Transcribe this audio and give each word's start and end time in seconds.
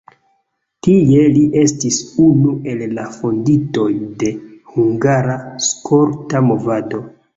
Tie 0.85 1.25
li 1.33 1.43
estis 1.63 1.99
unu 2.27 2.55
el 2.73 2.81
la 2.99 3.05
fondintoj 3.17 3.87
de 4.25 4.33
hungara 4.73 5.37
skolta 5.71 6.43
movado. 6.49 7.05